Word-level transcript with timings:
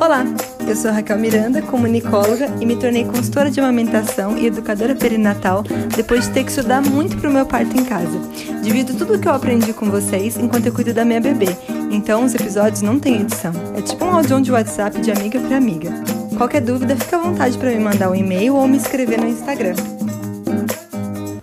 Olá, 0.00 0.24
eu 0.66 0.76
sou 0.76 0.92
Raquel 0.92 1.18
Miranda, 1.18 1.60
comunicóloga 1.60 2.46
e 2.60 2.64
me 2.64 2.76
tornei 2.76 3.04
consultora 3.04 3.50
de 3.50 3.58
amamentação 3.58 4.38
e 4.38 4.46
educadora 4.46 4.94
perinatal 4.94 5.64
depois 5.96 6.28
de 6.28 6.34
ter 6.34 6.44
que 6.44 6.50
estudar 6.50 6.80
muito 6.80 7.16
para 7.16 7.28
o 7.28 7.32
meu 7.32 7.44
parto 7.44 7.76
em 7.76 7.84
casa. 7.84 8.16
Divido 8.62 8.94
tudo 8.94 9.14
o 9.14 9.18
que 9.18 9.26
eu 9.26 9.32
aprendi 9.32 9.72
com 9.72 9.90
vocês 9.90 10.36
enquanto 10.36 10.66
eu 10.66 10.72
cuido 10.72 10.94
da 10.94 11.04
minha 11.04 11.20
bebê, 11.20 11.48
então 11.90 12.24
os 12.24 12.32
episódios 12.32 12.80
não 12.80 13.00
têm 13.00 13.22
edição. 13.22 13.52
É 13.76 13.82
tipo 13.82 14.04
um 14.04 14.14
áudio 14.14 14.40
de 14.40 14.52
WhatsApp 14.52 15.00
de 15.00 15.10
amiga 15.10 15.40
para 15.40 15.56
amiga. 15.56 15.90
Qualquer 16.36 16.60
dúvida, 16.60 16.94
fica 16.94 17.16
à 17.16 17.20
vontade 17.20 17.58
para 17.58 17.70
me 17.70 17.80
mandar 17.80 18.08
um 18.08 18.14
e-mail 18.14 18.54
ou 18.54 18.68
me 18.68 18.76
escrever 18.76 19.20
no 19.20 19.26
Instagram. 19.26 19.74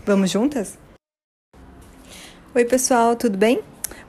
Vamos 0.06 0.32
juntas? 0.32 0.78
Oi, 2.56 2.64
pessoal, 2.64 3.18
tudo 3.18 3.38
bem? 3.38 3.60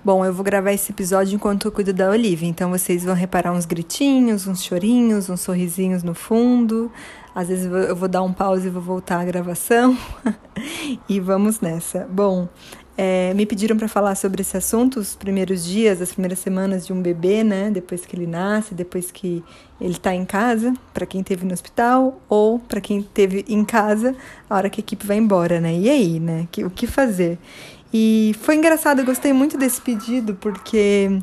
Bom, 0.07 0.25
eu 0.25 0.32
vou 0.32 0.45
gravar 0.45 0.73
esse 0.73 0.93
episódio 0.93 1.34
enquanto 1.34 1.66
eu 1.66 1.73
cuido 1.73 1.93
da 1.93 2.09
Olivia, 2.09 2.48
então 2.48 2.70
vocês 2.70 3.02
vão 3.02 3.12
reparar 3.12 3.51
uns 3.51 3.66
gritinhos, 3.66 4.47
uns 4.47 4.62
chorinhos, 4.62 5.28
uns 5.28 5.41
sorrisinhos 5.41 6.05
no 6.05 6.14
fundo. 6.14 6.92
Às 7.34 7.48
vezes 7.48 7.66
eu 7.66 7.97
vou 7.97 8.06
dar 8.06 8.23
um 8.23 8.33
pause 8.33 8.69
e 8.69 8.70
vou 8.70 8.80
voltar 8.80 9.19
a 9.19 9.24
gravação. 9.24 9.98
e 11.09 11.19
vamos 11.19 11.61
nessa. 11.61 12.06
Bom, 12.09 12.48
é, 12.97 13.34
me 13.34 13.45
pediram 13.45 13.77
para 13.77 13.88
falar 13.88 14.14
sobre 14.14 14.41
esse 14.41 14.56
assunto, 14.56 14.98
os 14.98 15.14
primeiros 15.14 15.64
dias, 15.64 16.00
as 16.00 16.12
primeiras 16.12 16.38
semanas 16.38 16.86
de 16.86 16.92
um 16.92 17.02
bebê, 17.02 17.45
né? 17.45 17.70
Depois 17.70 18.06
que 18.06 18.16
ele 18.16 18.27
nasce, 18.27 18.75
depois 18.75 19.11
que 19.11 19.45
ele 19.78 19.92
está 19.92 20.14
em 20.14 20.25
casa, 20.25 20.73
para 20.95 21.05
quem 21.05 21.23
teve 21.23 21.45
no 21.45 21.52
hospital 21.52 22.19
ou 22.27 22.59
para 22.59 22.80
quem 22.80 23.02
teve 23.02 23.45
em 23.48 23.64
casa, 23.64 24.14
a 24.48 24.56
hora 24.56 24.70
que 24.70 24.80
a 24.80 24.83
equipe 24.83 25.06
vai 25.06 25.19
embora, 25.19 25.61
né? 25.61 25.77
E 25.77 25.91
aí, 25.91 26.19
né? 26.19 26.48
Que, 26.50 26.64
o 26.64 26.70
que 26.70 26.86
fazer? 26.86 27.38
E 27.93 28.35
foi 28.43 28.57
engraçado, 28.57 29.01
eu 29.01 29.05
gostei 29.05 29.33
muito 29.33 29.57
desse 29.57 29.81
pedido, 29.81 30.35
porque 30.35 31.21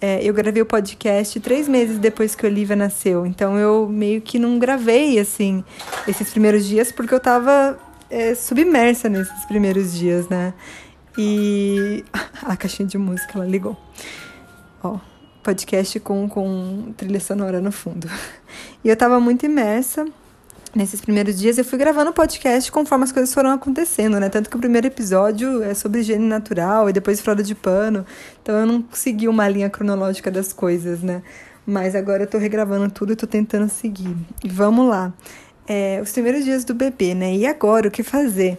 é, 0.00 0.22
eu 0.22 0.34
gravei 0.34 0.62
o 0.62 0.66
podcast 0.66 1.38
três 1.40 1.68
meses 1.68 1.98
depois 1.98 2.34
que 2.34 2.44
a 2.44 2.48
Olivia 2.48 2.76
nasceu. 2.76 3.24
Então 3.26 3.58
eu 3.58 3.88
meio 3.88 4.20
que 4.20 4.38
não 4.38 4.58
gravei, 4.58 5.18
assim, 5.18 5.64
esses 6.06 6.30
primeiros 6.30 6.66
dias, 6.66 6.92
porque 6.92 7.14
eu 7.14 7.20
tava 7.20 7.78
é, 8.10 8.34
submersa 8.34 9.08
nesses 9.08 9.44
primeiros 9.46 9.94
dias, 9.94 10.28
né? 10.28 10.54
E 11.16 12.04
a 12.42 12.56
caixinha 12.56 12.88
de 12.88 12.98
música, 12.98 13.32
ela 13.36 13.46
ligou. 13.46 13.76
Ó, 14.82 14.98
podcast 15.42 15.98
com, 16.00 16.28
com 16.28 16.92
trilha 16.96 17.20
sonora 17.20 17.60
no 17.60 17.72
fundo. 17.72 18.08
E 18.84 18.88
eu 18.88 18.96
tava 18.96 19.20
muito 19.20 19.46
imersa 19.46 20.04
nesses 20.74 21.00
primeiros 21.00 21.38
dias 21.38 21.58
eu 21.58 21.64
fui 21.64 21.78
gravando 21.78 22.12
podcast 22.12 22.70
conforme 22.72 23.04
as 23.04 23.12
coisas 23.12 23.32
foram 23.32 23.50
acontecendo, 23.50 24.18
né? 24.18 24.28
Tanto 24.28 24.48
que 24.48 24.56
o 24.56 24.58
primeiro 24.58 24.86
episódio 24.86 25.62
é 25.62 25.74
sobre 25.74 26.00
higiene 26.00 26.26
natural 26.26 26.88
e 26.88 26.92
depois 26.92 27.20
fralda 27.20 27.42
de 27.42 27.54
pano. 27.54 28.06
Então 28.42 28.56
eu 28.56 28.66
não 28.66 28.84
segui 28.92 29.28
uma 29.28 29.48
linha 29.48 29.68
cronológica 29.68 30.30
das 30.30 30.52
coisas, 30.52 31.02
né? 31.02 31.22
Mas 31.66 31.94
agora 31.94 32.24
eu 32.24 32.26
tô 32.26 32.38
regravando 32.38 32.90
tudo 32.92 33.12
e 33.12 33.16
tô 33.16 33.26
tentando 33.26 33.68
seguir. 33.68 34.16
E 34.42 34.48
vamos 34.48 34.88
lá. 34.88 35.12
É, 35.66 36.00
os 36.02 36.10
primeiros 36.10 36.44
dias 36.44 36.64
do 36.64 36.74
bebê, 36.74 37.14
né? 37.14 37.36
E 37.36 37.46
agora, 37.46 37.86
o 37.86 37.90
que 37.90 38.02
fazer? 38.02 38.58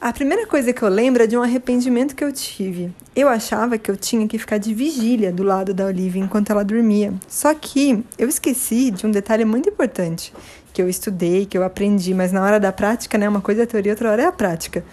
A 0.00 0.12
primeira 0.12 0.46
coisa 0.46 0.72
que 0.72 0.80
eu 0.80 0.88
lembro 0.88 1.24
é 1.24 1.26
de 1.26 1.36
um 1.36 1.42
arrependimento 1.42 2.14
que 2.14 2.22
eu 2.22 2.30
tive. 2.30 2.92
Eu 3.16 3.28
achava 3.28 3.76
que 3.76 3.90
eu 3.90 3.96
tinha 3.96 4.28
que 4.28 4.38
ficar 4.38 4.56
de 4.56 4.72
vigília 4.72 5.32
do 5.32 5.42
lado 5.42 5.74
da 5.74 5.86
Olivia 5.86 6.22
enquanto 6.22 6.50
ela 6.50 6.64
dormia. 6.64 7.12
Só 7.26 7.52
que 7.52 8.04
eu 8.16 8.28
esqueci 8.28 8.92
de 8.92 9.04
um 9.04 9.10
detalhe 9.10 9.44
muito 9.44 9.68
importante 9.68 10.32
que 10.78 10.82
eu 10.82 10.88
estudei, 10.88 11.44
que 11.44 11.58
eu 11.58 11.64
aprendi, 11.64 12.14
mas 12.14 12.30
na 12.30 12.40
hora 12.40 12.60
da 12.60 12.70
prática, 12.70 13.18
né, 13.18 13.28
uma 13.28 13.40
coisa 13.40 13.62
é 13.62 13.64
a 13.64 13.66
teoria, 13.66 13.90
outra 13.90 14.12
hora 14.12 14.22
é 14.22 14.26
a 14.26 14.30
prática. 14.30 14.84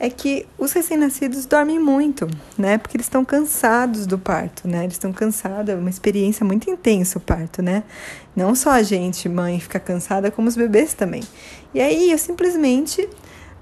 É 0.00 0.08
que 0.08 0.46
os 0.56 0.72
recém-nascidos 0.72 1.44
dormem 1.44 1.78
muito, 1.78 2.26
né? 2.56 2.78
Porque 2.78 2.96
eles 2.96 3.04
estão 3.04 3.22
cansados 3.26 4.06
do 4.06 4.16
parto, 4.16 4.66
né? 4.66 4.84
Eles 4.84 4.94
estão 4.94 5.12
cansados, 5.12 5.68
é 5.68 5.76
uma 5.76 5.90
experiência 5.90 6.46
muito 6.46 6.70
intensa 6.70 7.18
o 7.18 7.20
parto, 7.20 7.60
né? 7.60 7.82
Não 8.34 8.54
só 8.54 8.70
a 8.70 8.82
gente, 8.82 9.28
mãe, 9.28 9.60
fica 9.60 9.78
cansada, 9.78 10.30
como 10.30 10.48
os 10.48 10.56
bebês 10.56 10.94
também. 10.94 11.22
E 11.74 11.80
aí 11.82 12.10
eu 12.10 12.16
simplesmente 12.16 13.06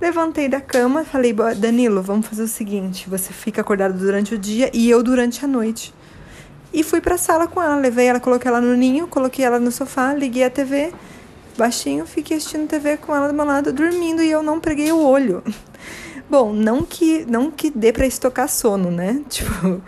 levantei 0.01 0.49
da 0.49 0.61
cama 0.61 1.05
falei, 1.05 1.35
Danilo, 1.57 2.01
vamos 2.01 2.29
fazer 2.29 2.45
o 2.45 2.49
seguinte: 2.49 3.11
você 3.11 3.33
fica 3.33 3.61
acordado 3.61 3.99
durante 3.99 4.37
o 4.37 4.39
dia 4.39 4.71
e 4.73 4.89
eu 4.89 5.03
durante 5.03 5.45
a 5.45 5.49
noite. 5.49 5.93
E 6.73 6.85
fui 6.85 7.01
para 7.01 7.17
a 7.17 7.19
sala 7.19 7.49
com 7.49 7.61
ela, 7.61 7.75
levei 7.75 8.07
ela, 8.07 8.21
coloquei 8.21 8.49
ela 8.49 8.61
no 8.61 8.77
ninho, 8.77 9.09
coloquei 9.09 9.45
ela 9.45 9.59
no 9.59 9.73
sofá, 9.73 10.15
liguei 10.15 10.45
a 10.45 10.51
TV 10.51 10.93
baixinho, 11.57 12.07
fiquei 12.07 12.37
assistindo 12.37 12.69
TV 12.69 12.97
com 12.97 13.15
ela 13.15 13.29
do 13.29 13.35
meu 13.35 13.45
lado, 13.45 13.73
dormindo 13.73 14.23
e 14.23 14.31
eu 14.31 14.43
não 14.43 14.61
preguei 14.61 14.93
o 14.93 14.99
olho. 14.99 15.43
Bom, 16.29 16.53
não 16.53 16.83
que 16.83 17.25
não 17.27 17.51
que 17.51 17.71
dê 17.71 17.93
para 17.93 18.07
estocar 18.07 18.49
sono, 18.49 18.91
né? 18.91 19.23
Tipo, 19.31 19.81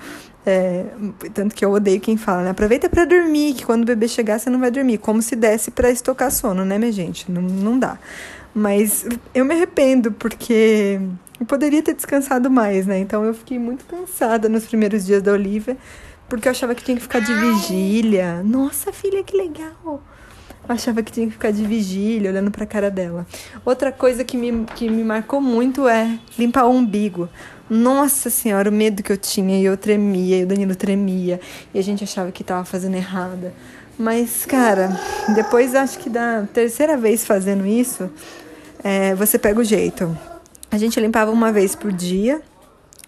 é, 0.47 0.87
tanto 1.35 1.55
que 1.55 1.65
eu 1.65 1.71
odeio 1.73 2.01
quem 2.01 2.17
fala, 2.17 2.43
né? 2.43 2.51
Aproveita 2.51 2.89
para 2.89 3.05
dormir, 3.05 3.55
que 3.55 3.67
quando 3.67 3.83
o 3.83 3.87
bebê 3.87 4.09
chegar 4.09 4.39
você 4.39 4.49
não 4.49 4.59
vai 4.59 4.71
dormir. 4.71 4.99
Como 4.99 5.21
se 5.21 5.37
desse 5.37 5.71
para 5.71 5.91
estocar 5.91 6.31
sono, 6.31 6.65
né, 6.65 6.79
minha 6.79 6.93
gente? 6.93 7.31
Não, 7.31 7.43
não 7.43 7.79
dá. 7.79 7.99
Mas 8.55 9.07
eu 9.35 9.45
me 9.45 9.55
arrependo, 9.55 10.13
porque 10.13 11.01
eu 11.39 11.47
poderia 11.47 11.83
ter 11.83 11.95
descansado 11.95 12.51
mais, 12.51 12.87
né? 12.87 12.99
Então 12.99 13.25
eu 13.25 13.35
fiquei 13.35 13.59
muito 13.59 13.85
cansada 13.85 14.49
nos 14.49 14.65
primeiros 14.65 15.05
dias 15.05 15.23
da 15.23 15.33
Olivia, 15.33 15.77
porque 16.29 16.49
eu 16.49 16.51
achava 16.51 16.75
que 16.75 16.83
tinha 16.83 16.97
que 16.97 17.03
ficar 17.03 17.21
de 17.21 17.35
vigília. 17.35 18.43
Nossa, 18.43 18.93
filha, 18.93 19.23
que 19.23 19.37
legal! 19.37 20.03
Achava 20.69 21.03
que 21.03 21.11
tinha 21.11 21.27
que 21.27 21.33
ficar 21.33 21.51
de 21.51 21.65
vigília, 21.65 22.31
olhando 22.31 22.51
pra 22.51 22.67
cara 22.67 22.91
dela. 22.91 23.27
Outra 23.65 23.91
coisa 23.91 24.25
que 24.25 24.37
me, 24.37 24.65
que 24.67 24.89
me 24.89 25.03
marcou 25.03 25.41
muito 25.41 25.89
é 25.89 26.19
limpar 26.39 26.67
o 26.67 26.71
umbigo. 26.71 27.29
Nossa 27.69 28.31
senhora, 28.31 28.71
o 28.71 28.73
medo 28.73 29.03
que 29.03 29.13
eu 29.13 29.17
tinha, 29.17 29.59
e 29.59 29.65
eu 29.65 29.77
tremia, 29.77 30.39
e 30.39 30.45
o 30.45 30.47
Danilo 30.47 30.75
tremia, 30.75 31.41
e 31.73 31.79
a 31.79 31.83
gente 31.83 32.05
achava 32.05 32.33
que 32.33 32.43
tava 32.43 32.65
fazendo 32.65 32.97
errada. 32.97 33.53
Mas, 33.99 34.47
cara, 34.47 34.89
depois 35.35 35.75
acho 35.75 35.99
que 35.99 36.09
da 36.09 36.47
terceira 36.53 36.97
vez 36.97 37.27
fazendo 37.27 37.67
isso, 37.67 38.09
é, 38.83 39.15
você 39.15 39.39
pega 39.39 39.61
o 39.61 39.65
jeito. 39.65 40.17
A 40.71 40.79
gente 40.79 41.01
limpava 41.01 41.31
uma 41.31 41.51
vez 41.51 41.75
por 41.75 41.93
dia, 41.93 42.41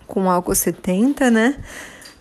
com 0.06 0.28
álcool 0.28 0.54
70, 0.54 1.30
né? 1.30 1.56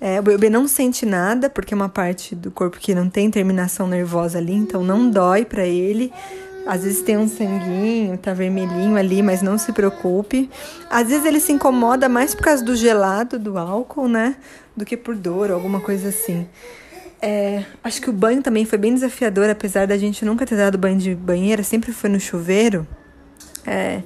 É, 0.01 0.19
o 0.19 0.23
bebê 0.23 0.49
não 0.49 0.67
sente 0.67 1.05
nada, 1.05 1.49
porque 1.49 1.73
é 1.73 1.75
uma 1.75 1.89
parte 1.89 2.33
do 2.33 2.49
corpo 2.49 2.77
que 2.79 2.95
não 2.95 3.09
tem 3.09 3.29
terminação 3.29 3.87
nervosa 3.87 4.37
ali, 4.37 4.53
então 4.53 4.83
não 4.83 5.09
dói 5.09 5.43
para 5.43 5.65
ele. 5.65 6.11
Às 6.65 6.83
vezes 6.83 7.01
tem 7.01 7.17
um 7.17 7.27
sanguinho, 7.27 8.17
tá 8.17 8.33
vermelhinho 8.33 8.95
ali, 8.95 9.21
mas 9.21 9.41
não 9.41 9.57
se 9.57 9.73
preocupe. 9.73 10.49
Às 10.89 11.07
vezes 11.07 11.25
ele 11.25 11.39
se 11.39 11.51
incomoda 11.51 12.07
mais 12.07 12.35
por 12.35 12.43
causa 12.43 12.63
do 12.63 12.75
gelado, 12.75 13.39
do 13.39 13.57
álcool, 13.57 14.07
né? 14.07 14.35
Do 14.75 14.85
que 14.85 14.95
por 14.95 15.15
dor 15.15 15.51
alguma 15.51 15.81
coisa 15.81 16.09
assim. 16.09 16.47
É, 17.21 17.65
acho 17.83 18.01
que 18.01 18.09
o 18.09 18.13
banho 18.13 18.41
também 18.41 18.65
foi 18.65 18.77
bem 18.77 18.93
desafiador, 18.93 19.49
apesar 19.49 19.87
da 19.87 19.97
gente 19.97 20.23
nunca 20.23 20.45
ter 20.45 20.55
dado 20.55 20.77
banho 20.77 20.97
de 20.97 21.13
banheira, 21.13 21.63
sempre 21.63 21.91
foi 21.91 22.09
no 22.09 22.19
chuveiro. 22.19 22.87
É, 23.65 24.03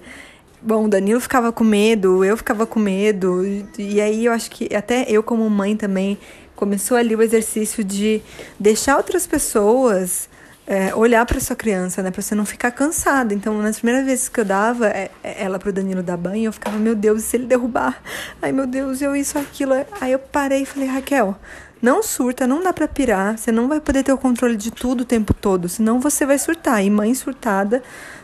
Bom, 0.65 0.85
o 0.85 0.87
Danilo 0.87 1.19
ficava 1.19 1.51
com 1.51 1.63
medo, 1.63 2.23
eu 2.23 2.37
ficava 2.37 2.65
com 2.65 2.79
medo, 2.79 3.43
e 3.77 3.99
aí 3.99 4.25
eu 4.25 4.31
acho 4.31 4.49
que 4.49 4.73
até 4.73 5.05
eu, 5.09 5.21
como 5.21 5.49
mãe 5.49 5.75
também, 5.75 6.17
começou 6.55 6.95
ali 6.95 7.13
o 7.13 7.21
exercício 7.21 7.83
de 7.83 8.21
deixar 8.57 8.95
outras 8.95 9.27
pessoas 9.27 10.29
é, 10.65 10.95
olhar 10.95 11.25
para 11.25 11.37
sua 11.41 11.57
criança, 11.57 12.01
né, 12.01 12.11
para 12.11 12.21
você 12.21 12.33
não 12.33 12.45
ficar 12.45 12.71
cansada. 12.71 13.33
Então, 13.33 13.61
nas 13.61 13.79
primeiras 13.79 14.05
vezes 14.05 14.29
que 14.29 14.39
eu 14.39 14.45
dava 14.45 14.87
é, 14.87 15.11
é, 15.21 15.43
ela 15.43 15.59
pro 15.59 15.73
Danilo 15.73 16.01
dar 16.01 16.15
banho, 16.15 16.45
eu 16.45 16.53
ficava, 16.53 16.77
meu 16.77 16.95
Deus, 16.95 17.23
se 17.23 17.35
ele 17.35 17.45
derrubar? 17.45 18.01
Ai, 18.41 18.53
meu 18.53 18.65
Deus, 18.65 19.01
eu 19.01 19.13
isso, 19.13 19.37
aquilo. 19.37 19.73
Aí 19.99 20.13
eu 20.13 20.19
parei 20.19 20.61
e 20.61 20.65
falei, 20.65 20.87
Raquel, 20.87 21.35
não 21.81 22.01
surta, 22.01 22.47
não 22.47 22.63
dá 22.63 22.71
para 22.71 22.87
pirar, 22.87 23.37
você 23.37 23.51
não 23.51 23.67
vai 23.67 23.81
poder 23.81 24.03
ter 24.03 24.13
o 24.13 24.17
controle 24.17 24.55
de 24.55 24.71
tudo 24.71 25.01
o 25.01 25.05
tempo 25.05 25.33
todo, 25.33 25.67
senão 25.67 25.99
você 25.99 26.25
vai 26.25 26.39
surtar. 26.39 26.81
E 26.81 26.89
mãe 26.89 27.13
surtada 27.13 27.83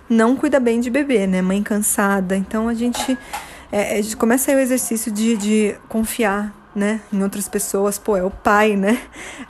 não 0.09 0.36
cuida 0.36 0.59
bem 0.59 0.80
de 0.80 0.90
bebê, 0.90 1.28
né? 1.28 1.42
Mãe 1.42 1.62
cansada. 1.62 2.36
Então 2.36 2.68
a 2.68 2.74
gente, 2.74 3.18
é, 3.72 4.00
a 4.00 4.02
gente 4.02 4.18
começa 4.18 4.52
aí 4.52 4.58
o 4.58 4.59
exercício 4.59 5.12
de, 5.12 5.38
de 5.38 5.75
confiar 5.88 6.53
né, 6.75 7.02
em 7.12 7.22
outras 7.24 7.47
pessoas, 7.47 7.97
pô, 7.97 8.16
é 8.16 8.24
o 8.24 8.30
pai, 8.30 8.75
né? 8.75 9.01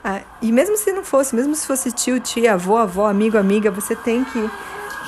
Ah, 0.04 0.22
e 0.42 0.52
mesmo 0.52 0.78
se 0.78 0.92
não 0.94 1.04
fosse, 1.04 1.36
mesmo 1.36 1.54
se 1.56 1.68
fosse 1.68 1.92
tio, 1.92 2.20
tia, 2.20 2.54
avô, 2.54 2.78
avó, 2.78 3.08
amigo, 3.08 3.38
amiga, 3.38 3.70
você 3.70 3.96
tem 3.96 4.24
que, 4.24 4.50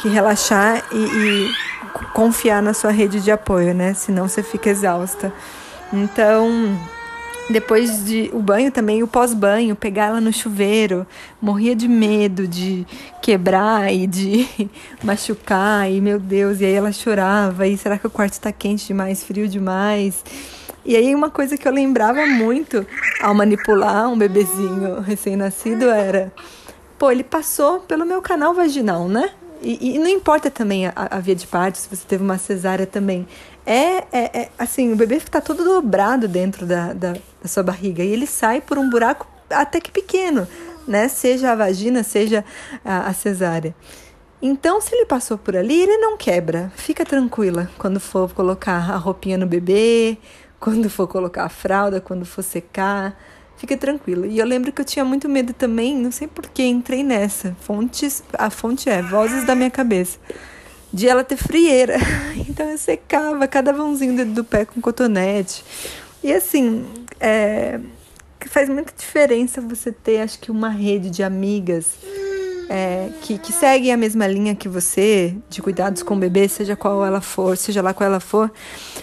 que 0.01 0.09
relaxar 0.09 0.83
e, 0.91 0.97
e 0.97 1.49
confiar 2.13 2.61
na 2.61 2.73
sua 2.73 2.91
rede 2.91 3.21
de 3.21 3.31
apoio, 3.31 3.73
né? 3.73 3.93
Senão 3.93 4.27
você 4.27 4.43
fica 4.43 4.69
exausta. 4.69 5.33
Então, 5.93 6.77
depois 7.49 8.05
de 8.05 8.29
o 8.33 8.39
banho 8.39 8.71
também, 8.71 9.03
o 9.03 9.07
pós-banho, 9.07 9.75
pegar 9.75 10.07
ela 10.07 10.21
no 10.21 10.31
chuveiro, 10.31 11.05
morria 11.41 11.75
de 11.75 11.87
medo 11.87 12.47
de 12.47 12.85
quebrar 13.21 13.93
e 13.93 14.07
de 14.07 14.47
machucar, 15.03 15.91
e 15.91 15.99
meu 15.99 16.19
Deus, 16.19 16.61
e 16.61 16.65
aí 16.65 16.73
ela 16.73 16.91
chorava, 16.91 17.67
e 17.67 17.77
será 17.77 17.97
que 17.97 18.07
o 18.07 18.09
quarto 18.09 18.33
está 18.33 18.51
quente 18.51 18.87
demais, 18.87 19.23
frio 19.23 19.47
demais? 19.47 20.23
E 20.83 20.95
aí 20.95 21.13
uma 21.13 21.29
coisa 21.29 21.57
que 21.57 21.67
eu 21.67 21.71
lembrava 21.71 22.25
muito 22.25 22.85
ao 23.21 23.35
manipular 23.35 24.09
um 24.09 24.17
bebezinho 24.17 24.99
recém-nascido 24.99 25.85
era, 25.85 26.33
pô, 26.97 27.11
ele 27.11 27.23
passou 27.23 27.81
pelo 27.81 28.05
meu 28.05 28.21
canal 28.21 28.53
vaginal, 28.53 29.07
né? 29.07 29.29
E, 29.61 29.95
e 29.95 29.99
não 29.99 30.07
importa 30.07 30.49
também 30.49 30.87
a, 30.87 30.93
a, 30.95 31.19
via 31.19 31.35
de 31.35 31.45
parto, 31.45 31.77
se 31.77 31.87
você 31.87 32.03
teve 32.07 32.23
uma 32.23 32.37
cesárea 32.37 32.87
também. 32.87 33.27
É, 33.65 33.97
é, 34.11 34.41
é 34.41 34.49
assim, 34.57 34.91
o 34.91 34.95
bebê 34.95 35.15
está 35.15 35.39
todo 35.39 35.63
dobrado 35.63 36.27
dentro 36.27 36.65
da, 36.65 36.93
da, 36.93 37.13
da, 37.13 37.47
sua 37.47 37.61
barriga 37.61 38.03
e 38.03 38.11
ele 38.11 38.25
sai 38.25 38.59
por 38.59 38.77
um 38.77 38.89
buraco 38.89 39.27
até 39.49 39.79
que 39.79 39.91
pequeno. 39.91 40.47
né? 40.87 41.07
Seja 41.07 41.51
a 41.51 41.55
vagina, 41.55 42.03
seja 42.03 42.43
a, 42.83 43.07
a 43.07 43.13
cesárea. 43.13 43.75
Então, 44.41 44.81
se 44.81 44.95
ele 44.95 45.05
passou 45.05 45.37
por 45.37 45.55
ali, 45.55 45.81
ele 45.81 45.97
não 45.97 46.17
quebra. 46.17 46.71
Fica 46.75 47.05
tranquila 47.05 47.69
quando 47.77 47.99
for 47.99 48.33
colocar 48.33 48.91
a 48.91 48.97
roupinha 48.97 49.37
no 49.37 49.45
bebê, 49.45 50.17
quando 50.59 50.89
for 50.89 51.07
colocar 51.07 51.43
a 51.43 51.49
fralda, 51.49 52.01
quando 52.01 52.25
for 52.25 52.41
secar. 52.41 53.15
Fica 53.61 53.77
tranquilo. 53.77 54.25
E 54.25 54.39
eu 54.39 54.45
lembro 54.47 54.71
que 54.71 54.81
eu 54.81 54.85
tinha 54.85 55.05
muito 55.05 55.29
medo 55.29 55.53
também, 55.53 55.95
não 55.95 56.11
sei 56.11 56.27
por 56.27 56.47
que 56.49 56.63
entrei 56.63 57.03
nessa. 57.03 57.55
Fontes, 57.61 58.23
a 58.33 58.49
fonte 58.49 58.89
é 58.89 59.03
vozes 59.03 59.45
da 59.45 59.53
minha 59.53 59.69
cabeça. 59.69 60.17
De 60.91 61.07
ela 61.07 61.23
ter 61.23 61.37
frieira. 61.37 61.95
Então 62.49 62.67
eu 62.67 62.77
secava 62.77 63.47
cada 63.47 63.71
vãozinho 63.71 64.25
do, 64.25 64.33
do 64.33 64.43
pé 64.43 64.65
com 64.65 64.81
cotonete. 64.81 65.63
E 66.23 66.33
assim, 66.33 66.83
é, 67.19 67.79
faz 68.47 68.67
muita 68.67 68.91
diferença 68.97 69.61
você 69.61 69.91
ter, 69.91 70.21
acho 70.21 70.39
que, 70.39 70.49
uma 70.49 70.69
rede 70.69 71.11
de 71.11 71.21
amigas 71.21 71.99
é, 72.67 73.09
que, 73.21 73.37
que 73.37 73.53
seguem 73.53 73.93
a 73.93 73.97
mesma 73.97 74.25
linha 74.25 74.55
que 74.55 74.67
você, 74.67 75.35
de 75.51 75.61
cuidados 75.61 76.01
com 76.01 76.15
o 76.15 76.17
bebê, 76.17 76.47
seja 76.47 76.75
qual 76.75 77.05
ela 77.05 77.21
for, 77.21 77.55
seja 77.55 77.79
lá 77.79 77.93
qual 77.93 78.09
ela 78.09 78.19
for, 78.19 78.51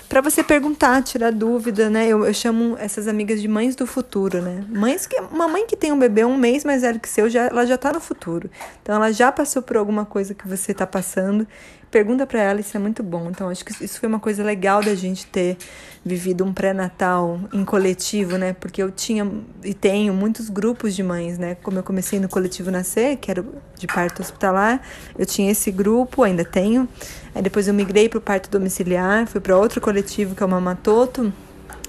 para 0.08 0.20
você 0.20 0.42
perguntar, 0.42 1.02
tirar 1.02 1.30
dúvida, 1.30 1.90
né? 1.90 2.06
Eu, 2.06 2.24
eu 2.24 2.32
chamo 2.32 2.76
essas 2.78 3.06
amigas 3.06 3.40
de 3.40 3.48
mães 3.48 3.76
do 3.76 3.86
futuro, 3.86 4.40
né? 4.40 4.64
Mães 4.68 5.06
que, 5.06 5.20
uma 5.20 5.46
mãe 5.46 5.66
que 5.66 5.76
tem 5.76 5.92
um 5.92 5.98
bebê 5.98 6.24
um 6.24 6.36
mês 6.36 6.64
mais 6.64 6.82
velho 6.82 6.98
que 6.98 7.08
seu, 7.08 7.28
já, 7.28 7.46
ela 7.46 7.66
já 7.66 7.76
tá 7.76 7.92
no 7.92 8.00
futuro. 8.00 8.50
Então 8.82 8.94
ela 8.94 9.12
já 9.12 9.30
passou 9.30 9.60
por 9.60 9.76
alguma 9.76 10.06
coisa 10.06 10.34
que 10.34 10.48
você 10.48 10.72
tá 10.72 10.86
passando 10.86 11.46
pergunta 11.90 12.26
para 12.26 12.40
ela, 12.40 12.60
isso 12.60 12.76
é 12.76 12.80
muito 12.80 13.02
bom. 13.02 13.28
Então, 13.30 13.48
acho 13.48 13.64
que 13.64 13.84
isso 13.84 13.98
foi 13.98 14.08
uma 14.08 14.20
coisa 14.20 14.44
legal 14.44 14.82
da 14.82 14.94
gente 14.94 15.26
ter 15.26 15.56
vivido 16.04 16.44
um 16.44 16.52
pré-natal 16.52 17.40
em 17.52 17.64
coletivo, 17.64 18.36
né? 18.36 18.52
Porque 18.52 18.82
eu 18.82 18.90
tinha 18.90 19.30
e 19.64 19.74
tenho 19.74 20.12
muitos 20.14 20.48
grupos 20.48 20.94
de 20.94 21.02
mães, 21.02 21.38
né? 21.38 21.56
Como 21.62 21.78
eu 21.78 21.82
comecei 21.82 22.20
no 22.20 22.28
coletivo 22.28 22.70
Nascer, 22.70 23.16
que 23.16 23.30
era 23.30 23.44
de 23.76 23.86
parto 23.86 24.20
hospitalar, 24.22 24.80
eu 25.18 25.26
tinha 25.26 25.50
esse 25.50 25.70
grupo, 25.70 26.22
ainda 26.22 26.44
tenho. 26.44 26.88
Aí 27.34 27.42
depois 27.42 27.68
eu 27.68 27.74
migrei 27.74 28.08
para 28.08 28.18
o 28.18 28.20
parto 28.20 28.50
domiciliar, 28.50 29.26
fui 29.26 29.40
para 29.40 29.56
outro 29.56 29.80
coletivo 29.80 29.97
que 30.02 30.42
é 30.42 30.46
o 30.46 30.48
Mamatoto. 30.48 31.32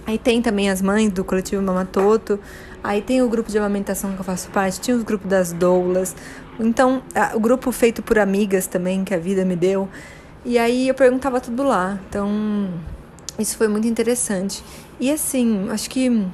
Aí 0.06 0.18
tem 0.18 0.42
também 0.42 0.70
as 0.70 0.82
mães 0.82 1.12
do 1.12 1.24
coletivo 1.24 1.62
Mamatoto. 1.62 2.40
Aí 2.84 3.02
tem 3.02 3.22
o 3.22 3.30
grupo 3.30 3.52
de 3.52 3.58
amamentação 3.58 4.14
que 4.14 4.20
eu 4.20 4.24
faço 4.24 4.50
parte, 4.50 4.80
tinha 4.80 4.96
os 4.96 5.04
grupos 5.04 5.30
das 5.30 5.52
doulas, 5.52 6.16
então, 6.60 7.02
a, 7.16 7.36
o 7.38 7.40
grupo 7.40 7.72
feito 7.72 8.04
por 8.04 8.20
amigas 8.20 8.68
também, 8.68 9.06
que 9.06 9.14
a 9.14 9.18
vida 9.18 9.46
me 9.46 9.56
deu. 9.56 9.88
E 10.44 10.60
aí 10.60 10.90
eu 10.90 10.94
perguntava 10.94 11.40
tudo 11.40 11.64
lá. 11.64 11.98
Então, 12.08 12.70
isso 13.38 13.58
foi 13.58 13.70
muito 13.70 13.88
interessante. 13.88 14.64
E 15.00 15.10
assim, 15.10 15.70
acho 15.70 15.90
que 15.90 16.28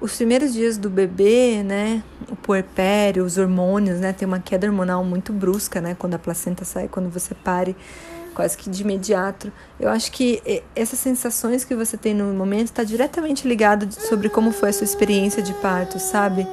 os 0.00 0.16
primeiros 0.16 0.52
dias 0.52 0.78
do 0.78 0.88
bebê, 0.88 1.62
né, 1.64 2.02
o 2.30 2.36
puerpério, 2.36 3.24
os 3.24 3.36
hormônios, 3.36 3.98
né, 3.98 4.12
tem 4.12 4.26
uma 4.26 4.38
queda 4.38 4.68
hormonal 4.68 5.04
muito 5.04 5.32
brusca, 5.32 5.80
né, 5.80 5.96
quando 5.98 6.14
a 6.14 6.18
placenta 6.18 6.64
sai, 6.64 6.88
quando 6.88 7.10
você 7.10 7.34
pare, 7.34 7.76
quase 8.34 8.56
que 8.56 8.68
de 8.70 8.82
imediato. 8.82 9.52
Eu 9.78 9.88
acho 9.88 10.10
que 10.12 10.62
essas 10.74 10.98
sensações 10.98 11.64
que 11.64 11.74
você 11.74 11.96
tem 11.96 12.14
no 12.14 12.32
momento 12.34 12.66
está 12.66 12.84
diretamente 12.84 13.46
ligado 13.46 13.90
sobre 13.92 14.28
como 14.28 14.52
foi 14.52 14.70
a 14.70 14.72
sua 14.72 14.84
experiência 14.84 15.42
de 15.42 15.52
parto, 15.54 15.98
sabe? 15.98 16.46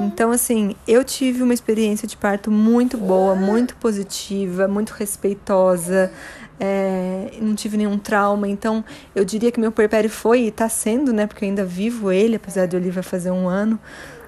Então, 0.00 0.32
assim, 0.32 0.74
eu 0.88 1.04
tive 1.04 1.42
uma 1.42 1.54
experiência 1.54 2.06
de 2.08 2.16
parto 2.16 2.50
muito 2.50 2.98
boa, 2.98 3.34
muito 3.36 3.76
positiva, 3.76 4.66
muito 4.66 4.90
respeitosa, 4.90 6.10
é, 6.58 7.32
não 7.40 7.54
tive 7.54 7.76
nenhum 7.76 7.96
trauma. 7.96 8.48
Então, 8.48 8.84
eu 9.14 9.24
diria 9.24 9.52
que 9.52 9.60
meu 9.60 9.70
puerpério 9.70 10.10
foi 10.10 10.42
e 10.42 10.48
está 10.48 10.68
sendo, 10.68 11.12
né? 11.12 11.26
Porque 11.26 11.44
eu 11.44 11.48
ainda 11.48 11.64
vivo 11.64 12.10
ele, 12.10 12.36
apesar 12.36 12.66
de 12.66 12.74
Olivia 12.76 13.02
fazer 13.02 13.30
um 13.30 13.48
ano 13.48 13.78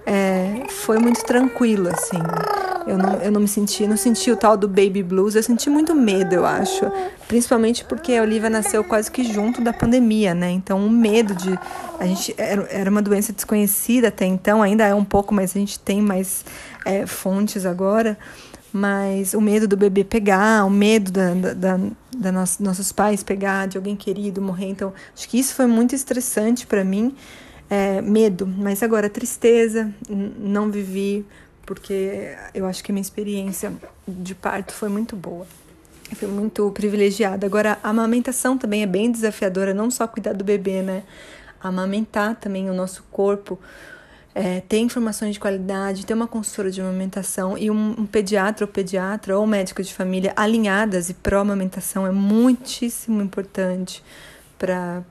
é, 0.07 0.63
foi 0.71 0.99
muito 0.99 1.25
tranquilo, 1.25 1.89
assim. 1.89 2.23
Eu 2.87 2.97
não, 2.97 3.15
eu 3.15 3.33
não 3.33 3.41
me 3.41 3.49
senti, 3.49 3.87
não 3.87 3.97
senti 3.97 4.31
o 4.31 4.37
tal 4.37 4.57
do 4.57 4.69
baby 4.69 5.03
blues, 5.03 5.35
eu 5.35 5.43
senti 5.43 5.69
muito 5.69 5.95
medo, 5.95 6.35
eu 6.35 6.47
acho. 6.47 6.85
Principalmente 7.27 7.85
porque 7.85 8.13
a 8.15 8.23
Olivia 8.23 8.49
nasceu 8.49 8.85
quase 8.85 9.11
que 9.11 9.25
junto 9.25 9.61
da 9.61 9.73
pandemia, 9.73 10.35
né? 10.35 10.51
Então 10.51 10.87
o 10.87 10.89
medo 10.89 11.35
de. 11.35 11.59
A 11.99 12.07
gente 12.07 12.35
era, 12.39 12.63
era 12.71 12.91
uma 12.91 13.03
doença 13.03 13.33
desconhecida 13.33 14.09
até 14.09 14.25
então, 14.25 14.63
ainda 14.63 14.87
é 14.87 14.95
um 14.95 15.05
pouco, 15.05 15.35
mas 15.35 15.57
a 15.57 15.59
gente 15.59 15.81
tem 15.81 16.01
mais 16.01 16.45
é, 16.85 17.07
fontes 17.07 17.67
agora. 17.67 18.17
Mas 18.73 19.33
o 19.33 19.41
medo 19.41 19.67
do 19.67 19.77
bebê 19.77 20.05
pegar, 20.05 20.65
o 20.65 20.71
medo 20.71 21.11
da, 21.11 21.33
da, 21.33 21.55
da, 21.55 21.81
da 22.15 22.33
nossos 22.33 22.93
pais 22.93 23.23
pegar, 23.23 23.67
de 23.67 23.79
alguém 23.79 23.97
querido 23.97 24.41
morrer. 24.41 24.67
Então, 24.67 24.93
acho 25.15 25.29
que 25.29 25.39
isso 25.39 25.55
foi 25.55 25.67
muito 25.67 25.95
estressante 25.95 26.67
para 26.67 26.85
mim 26.85 27.15
é, 27.69 28.01
medo, 28.01 28.47
mas 28.47 28.83
agora 28.83 29.09
tristeza, 29.09 29.93
não 30.09 30.71
vivi, 30.71 31.25
porque 31.67 32.35
eu 32.55 32.65
acho 32.65 32.83
que 32.83 32.93
a 32.93 32.95
minha 32.95 33.03
experiência 33.03 33.73
de 34.07 34.35
parto 34.35 34.73
foi 34.73 34.89
muito 34.89 35.17
boa. 35.17 35.47
Eu 36.09 36.17
fui 36.17 36.29
muito 36.29 36.71
privilegiada. 36.71 37.45
Agora, 37.45 37.79
a 37.83 37.91
amamentação 37.91 38.57
também 38.57 38.85
é 38.85 38.87
bem 38.87 39.11
desafiadora, 39.11 39.75
não 39.75 39.91
só 39.91 40.07
cuidar 40.07 40.33
do 40.33 40.45
bebê, 40.45 40.81
né? 40.81 41.03
Amamentar 41.61 42.37
também 42.37 42.71
o 42.71 42.75
nosso 42.75 43.03
corpo, 43.11 43.59
é, 44.33 44.61
ter 44.61 44.79
informações 44.79 45.35
de 45.35 45.41
qualidade, 45.41 46.07
ter 46.07 46.15
uma 46.15 46.29
consultora 46.29 46.71
de 46.71 46.81
amamentação 46.81 47.59
e 47.59 47.71
um, 47.71 47.97
um 47.99 48.07
pediatra 48.07 48.65
ou 48.65 48.73
pediatra 48.73 49.37
ou 49.37 49.47
médico 49.47 49.83
de 49.83 49.93
família 49.93 50.33
alinhadas 50.37 51.09
e 51.09 51.15
pró-amamentação 51.15 52.07
é 52.07 52.13
muitíssimo 52.13 53.21
importante 53.21 54.05
para 54.57 55.03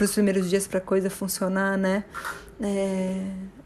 os 0.00 0.12
primeiros 0.12 0.48
dias 0.48 0.66
para 0.66 0.78
a 0.78 0.80
coisa 0.80 1.10
funcionar, 1.10 1.76
né? 1.76 2.04
É, 2.62 3.24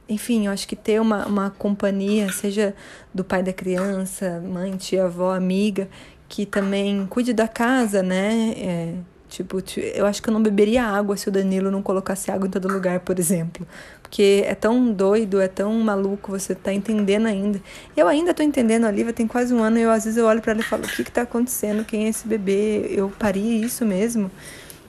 enfim, 0.08 0.46
eu 0.46 0.52
acho 0.52 0.68
que 0.68 0.76
ter 0.76 1.00
uma, 1.00 1.26
uma 1.26 1.50
companhia, 1.50 2.30
seja 2.32 2.74
do 3.12 3.24
pai 3.24 3.42
da 3.42 3.52
criança, 3.52 4.40
mãe, 4.40 4.76
tia, 4.76 5.04
avó, 5.04 5.34
amiga, 5.34 5.88
que 6.28 6.46
também 6.46 7.06
cuide 7.06 7.32
da 7.32 7.48
casa, 7.48 8.02
né? 8.02 8.54
É, 8.56 8.94
tipo, 9.28 9.58
eu 9.94 10.06
acho 10.06 10.22
que 10.22 10.28
eu 10.28 10.32
não 10.32 10.42
beberia 10.42 10.84
água 10.84 11.16
se 11.16 11.28
o 11.28 11.32
Danilo 11.32 11.70
não 11.70 11.82
colocasse 11.82 12.30
água 12.30 12.46
em 12.46 12.50
todo 12.50 12.68
lugar, 12.68 13.00
por 13.00 13.18
exemplo. 13.18 13.66
Porque 14.00 14.44
é 14.46 14.54
tão 14.54 14.92
doido, 14.92 15.40
é 15.40 15.48
tão 15.48 15.72
maluco, 15.80 16.30
você 16.30 16.54
tá 16.54 16.72
entendendo 16.72 17.26
ainda. 17.26 17.60
Eu 17.96 18.06
ainda 18.06 18.32
tô 18.32 18.42
entendendo, 18.44 18.84
a 18.84 18.90
Lívia 18.90 19.12
tem 19.12 19.26
quase 19.26 19.52
um 19.52 19.62
ano, 19.62 19.78
e 19.78 19.82
eu 19.82 19.90
às 19.90 20.04
vezes 20.04 20.16
eu 20.16 20.26
olho 20.26 20.40
para 20.40 20.52
ela 20.52 20.60
e 20.60 20.64
falo, 20.64 20.84
o 20.84 20.88
que 20.88 21.02
que 21.02 21.10
tá 21.10 21.22
acontecendo? 21.22 21.84
Quem 21.84 22.06
é 22.06 22.08
esse 22.08 22.28
bebê? 22.28 22.86
Eu 22.90 23.10
pari 23.18 23.60
isso 23.62 23.84
mesmo? 23.84 24.30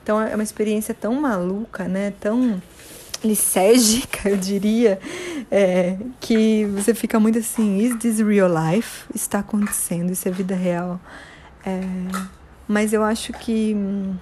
Então 0.04 0.22
é 0.22 0.36
uma 0.36 0.44
experiência 0.44 0.94
tão 0.94 1.16
maluca, 1.16 1.88
né? 1.88 2.14
Tão 2.19 2.62
lisérgica, 3.24 4.30
eu 4.30 4.38
diria, 4.38 5.00
é, 5.52 5.98
que 6.19 6.66
você 6.66 6.94
fica 6.94 7.19
muito 7.19 7.40
assim, 7.40 7.80
is 7.80 7.95
this 7.97 8.19
real 8.19 8.50
life? 8.50 9.06
Está 9.14 9.40
acontecendo, 9.40 10.12
isso 10.12 10.28
é 10.28 10.31
vida 10.31 10.56
real. 10.56 11.00
É, 11.66 11.81
mas 12.68 12.94
eu 12.94 13.04
acho 13.04 13.33
que 13.33 13.74
hum, 13.76 14.16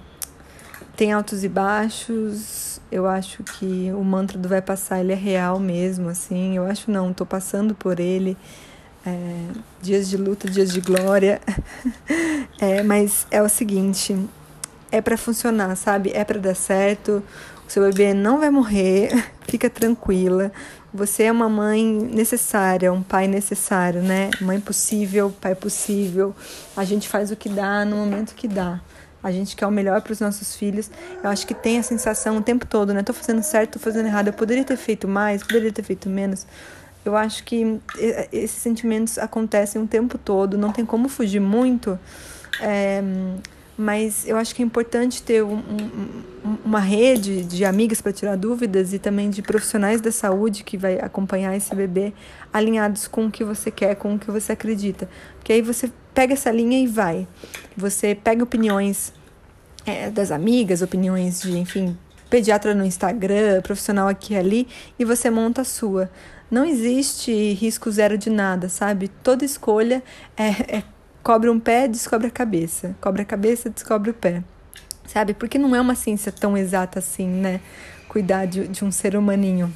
tem 0.96 1.12
altos 1.12 1.44
e 1.44 1.48
baixos, 1.48 2.80
eu 2.90 3.06
acho 3.06 3.42
que 3.42 3.92
o 3.92 4.02
mantra 4.02 4.38
do 4.38 4.48
vai 4.48 4.62
passar, 4.62 5.00
ele 5.00 5.12
é 5.12 5.16
real 5.16 5.58
mesmo, 5.58 6.08
assim, 6.08 6.56
eu 6.56 6.64
acho 6.66 6.90
não, 6.90 7.12
tô 7.12 7.26
passando 7.26 7.74
por 7.74 8.00
ele, 8.00 8.36
é, 9.04 9.46
dias 9.82 10.08
de 10.08 10.16
luta, 10.16 10.48
dias 10.48 10.72
de 10.72 10.80
glória, 10.80 11.40
é, 12.60 12.82
mas 12.82 13.26
é 13.30 13.42
o 13.42 13.48
seguinte, 13.48 14.16
é 14.90 15.00
para 15.00 15.16
funcionar, 15.16 15.76
sabe? 15.76 16.10
É 16.14 16.24
para 16.24 16.38
dar 16.38 16.54
certo. 16.54 17.22
Seu 17.68 17.82
bebê 17.82 18.14
não 18.14 18.38
vai 18.38 18.50
morrer, 18.50 19.10
fica 19.48 19.68
tranquila. 19.68 20.52
Você 20.94 21.24
é 21.24 21.32
uma 21.32 21.48
mãe 21.48 21.84
necessária, 21.84 22.92
um 22.92 23.02
pai 23.02 23.28
necessário, 23.28 24.02
né? 24.02 24.30
Mãe 24.40 24.60
possível, 24.60 25.34
pai 25.40 25.54
possível. 25.54 26.34
A 26.76 26.84
gente 26.84 27.08
faz 27.08 27.30
o 27.30 27.36
que 27.36 27.48
dá 27.48 27.84
no 27.84 27.96
momento 27.96 28.34
que 28.34 28.48
dá. 28.48 28.80
A 29.22 29.32
gente 29.32 29.56
quer 29.56 29.66
o 29.66 29.70
melhor 29.70 30.00
para 30.00 30.12
os 30.12 30.20
nossos 30.20 30.54
filhos. 30.54 30.90
Eu 31.22 31.28
acho 31.28 31.46
que 31.46 31.52
tem 31.52 31.78
a 31.78 31.82
sensação 31.82 32.36
o 32.36 32.42
tempo 32.42 32.64
todo, 32.64 32.94
né? 32.94 33.02
Tô 33.02 33.12
fazendo 33.12 33.42
certo, 33.42 33.72
tô 33.72 33.78
fazendo 33.78 34.06
errado. 34.06 34.28
Eu 34.28 34.32
poderia 34.32 34.64
ter 34.64 34.76
feito 34.76 35.08
mais, 35.08 35.42
poderia 35.42 35.72
ter 35.72 35.82
feito 35.82 36.08
menos. 36.08 36.46
Eu 37.04 37.16
acho 37.16 37.44
que 37.44 37.80
esses 38.32 38.62
sentimentos 38.62 39.18
acontecem 39.18 39.82
o 39.82 39.86
tempo 39.86 40.16
todo, 40.16 40.56
não 40.56 40.72
tem 40.72 40.84
como 40.84 41.08
fugir 41.08 41.40
muito. 41.40 41.98
É, 42.60 43.02
mas 43.76 44.26
eu 44.26 44.36
acho 44.36 44.54
que 44.54 44.62
é 44.62 44.64
importante 44.64 45.22
ter 45.22 45.42
um, 45.42 45.56
um, 45.56 46.56
uma 46.64 46.80
rede 46.80 47.44
de 47.44 47.64
amigas 47.64 48.00
para 48.00 48.12
tirar 48.12 48.36
dúvidas 48.36 48.94
e 48.94 48.98
também 48.98 49.28
de 49.28 49.42
profissionais 49.42 50.00
da 50.00 50.10
saúde 50.10 50.64
que 50.64 50.78
vai 50.78 50.98
acompanhar 50.98 51.54
esse 51.54 51.74
bebê 51.74 52.14
alinhados 52.52 53.06
com 53.06 53.26
o 53.26 53.30
que 53.30 53.44
você 53.44 53.70
quer, 53.70 53.94
com 53.96 54.14
o 54.14 54.18
que 54.18 54.30
você 54.30 54.52
acredita. 54.52 55.08
Porque 55.38 55.52
aí 55.52 55.60
você 55.60 55.90
pega 56.14 56.32
essa 56.32 56.50
linha 56.50 56.82
e 56.82 56.86
vai. 56.86 57.28
Você 57.76 58.14
pega 58.14 58.42
opiniões 58.42 59.12
é, 59.84 60.10
das 60.10 60.30
amigas, 60.30 60.80
opiniões 60.80 61.42
de, 61.42 61.58
enfim, 61.58 61.98
pediatra 62.30 62.74
no 62.74 62.84
Instagram, 62.84 63.60
profissional 63.60 64.08
aqui 64.08 64.32
e 64.32 64.36
ali, 64.38 64.68
e 64.98 65.04
você 65.04 65.28
monta 65.28 65.60
a 65.60 65.64
sua. 65.64 66.10
Não 66.50 66.64
existe 66.64 67.52
risco 67.52 67.90
zero 67.90 68.16
de 68.16 68.30
nada, 68.30 68.68
sabe? 68.68 69.08
Toda 69.08 69.44
escolha 69.44 70.02
é, 70.36 70.78
é 70.78 70.82
cobre 71.26 71.50
um 71.50 71.58
pé, 71.58 71.88
descobre 71.88 72.28
a 72.28 72.30
cabeça. 72.30 72.94
Cobre 73.00 73.22
a 73.22 73.24
cabeça, 73.24 73.68
descobre 73.68 74.10
o 74.12 74.14
pé. 74.14 74.44
Sabe? 75.08 75.34
Porque 75.34 75.58
não 75.58 75.74
é 75.74 75.80
uma 75.80 75.96
ciência 75.96 76.30
tão 76.30 76.56
exata 76.56 77.00
assim, 77.00 77.26
né? 77.26 77.60
Cuidar 78.06 78.46
de, 78.46 78.68
de 78.68 78.84
um 78.84 78.92
ser 78.92 79.16
humaninho. 79.16 79.74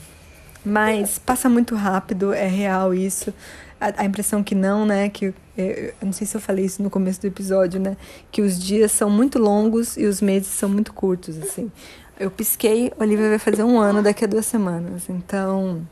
Mas 0.64 1.18
passa 1.18 1.48
muito 1.48 1.74
rápido, 1.74 2.32
é 2.32 2.46
real 2.46 2.94
isso. 2.94 3.34
A, 3.80 4.02
a 4.02 4.04
impressão 4.04 4.44
que 4.44 4.54
não, 4.54 4.86
né? 4.86 5.08
Que 5.08 5.26
eu, 5.26 5.34
eu 5.58 5.94
não 6.00 6.12
sei 6.12 6.24
se 6.24 6.36
eu 6.36 6.40
falei 6.40 6.66
isso 6.66 6.84
no 6.84 6.88
começo 6.88 7.20
do 7.20 7.26
episódio, 7.26 7.80
né? 7.80 7.96
Que 8.30 8.42
os 8.42 8.56
dias 8.56 8.92
são 8.92 9.10
muito 9.10 9.36
longos 9.36 9.96
e 9.96 10.06
os 10.06 10.22
meses 10.22 10.52
são 10.52 10.68
muito 10.68 10.92
curtos, 10.92 11.36
assim. 11.36 11.68
Eu 12.16 12.30
pisquei, 12.30 12.92
Olivia 12.96 13.28
vai 13.28 13.40
fazer 13.40 13.64
um 13.64 13.80
ano 13.80 14.04
daqui 14.04 14.24
a 14.24 14.28
duas 14.28 14.46
semanas. 14.46 15.08
Então, 15.08 15.84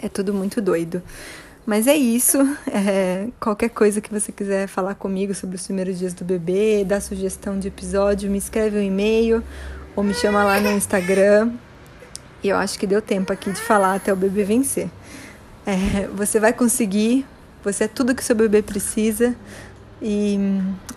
é 0.00 0.08
tudo 0.08 0.32
muito 0.32 0.60
doido. 0.60 1.02
Mas 1.66 1.86
é 1.86 1.96
isso. 1.96 2.38
É, 2.76 3.28
qualquer 3.38 3.70
coisa 3.70 4.00
que 4.00 4.10
você 4.10 4.32
quiser 4.32 4.66
falar 4.66 4.94
comigo 4.96 5.32
sobre 5.32 5.56
os 5.56 5.64
primeiros 5.64 5.98
dias 5.98 6.12
do 6.12 6.24
bebê, 6.24 6.84
dar 6.84 7.00
sugestão 7.00 7.58
de 7.58 7.68
episódio, 7.68 8.28
me 8.28 8.36
escreve 8.36 8.76
um 8.78 8.82
e-mail 8.82 9.42
ou 9.94 10.02
me 10.02 10.12
chama 10.12 10.42
lá 10.42 10.60
no 10.60 10.72
Instagram. 10.72 11.52
E 12.42 12.48
eu 12.48 12.56
acho 12.56 12.78
que 12.78 12.86
deu 12.86 13.00
tempo 13.00 13.32
aqui 13.32 13.52
de 13.52 13.60
falar 13.60 13.94
até 13.94 14.12
o 14.12 14.16
bebê 14.16 14.42
vencer. 14.42 14.90
É, 15.64 16.08
você 16.08 16.40
vai 16.40 16.52
conseguir, 16.52 17.24
você 17.62 17.84
é 17.84 17.88
tudo 17.88 18.14
que 18.14 18.24
seu 18.24 18.34
bebê 18.36 18.60
precisa. 18.60 19.34
E 20.02 20.38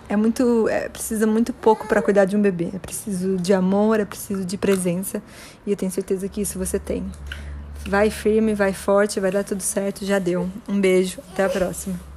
é 0.08 0.16
muito, 0.16 0.68
é, 0.68 0.88
precisa 0.88 1.26
muito 1.26 1.52
pouco 1.52 1.86
para 1.86 2.02
cuidar 2.02 2.24
de 2.24 2.36
um 2.36 2.42
bebê. 2.42 2.70
É 2.74 2.78
preciso 2.78 3.36
de 3.36 3.54
amor, 3.54 4.00
é 4.00 4.04
preciso 4.04 4.44
de 4.44 4.58
presença. 4.58 5.22
E 5.66 5.70
eu 5.70 5.76
tenho 5.76 5.90
certeza 5.90 6.28
que 6.28 6.42
isso 6.42 6.58
você 6.58 6.78
tem. 6.78 7.04
Vai 7.86 8.10
firme, 8.10 8.54
vai 8.54 8.72
forte, 8.72 9.20
vai 9.20 9.30
dar 9.30 9.44
tudo 9.44 9.62
certo. 9.62 10.04
Já 10.04 10.18
deu. 10.18 10.48
Um 10.68 10.80
beijo, 10.80 11.20
até 11.32 11.44
a 11.44 11.48
próxima. 11.48 12.07